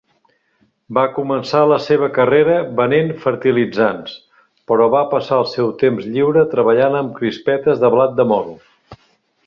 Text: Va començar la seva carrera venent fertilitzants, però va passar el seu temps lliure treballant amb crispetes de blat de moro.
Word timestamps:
Va 0.97 1.01
començar 1.17 1.59
la 1.71 1.77
seva 1.87 2.09
carrera 2.15 2.55
venent 2.79 3.13
fertilitzants, 3.27 4.17
però 4.71 4.89
va 4.97 5.05
passar 5.15 5.39
el 5.43 5.49
seu 5.53 5.71
temps 5.85 6.11
lliure 6.17 6.47
treballant 6.55 6.99
amb 7.03 7.17
crispetes 7.21 7.85
de 7.85 7.97
blat 7.99 8.21
de 8.23 8.31
moro. 8.35 8.61